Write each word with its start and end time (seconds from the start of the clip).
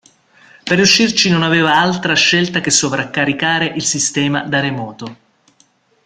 Per 0.63 0.75
riuscirci 0.77 1.29
non 1.29 1.43
aveva 1.43 1.77
altra 1.79 2.15
scelta 2.15 2.59
che 2.59 2.71
sovraccaricare 2.71 3.65
il 3.67 3.83
sistema 3.85 4.41
da 4.41 4.59
remoto. 4.59 5.15